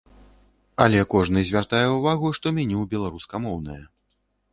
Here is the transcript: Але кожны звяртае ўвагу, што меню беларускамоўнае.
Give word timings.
Але 0.85 1.01
кожны 1.13 1.43
звяртае 1.49 1.83
ўвагу, 1.97 2.31
што 2.39 2.47
меню 2.61 2.81
беларускамоўнае. 2.95 3.77